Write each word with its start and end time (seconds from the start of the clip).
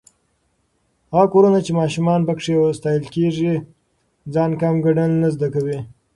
هغه 1.11 1.27
کورونه 1.33 1.59
چې 1.65 1.71
ماشومان 1.79 2.21
پکې 2.27 2.53
ستايل 2.77 3.03
کېږي، 3.15 3.53
ځان 4.33 4.51
کم 4.61 4.75
ګڼل 4.85 5.11
نه 5.21 5.29
زده 5.35 5.47
کوي. 5.55 5.79